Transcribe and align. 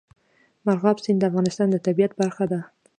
مورغاب 0.65 0.97
سیند 1.05 1.17
د 1.21 1.23
افغانستان 1.31 1.67
د 1.71 1.75
طبیعت 1.85 2.11
برخه 2.21 2.45
ده. 2.51 2.59